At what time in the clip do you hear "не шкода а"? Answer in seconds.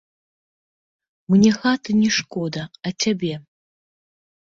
2.01-2.97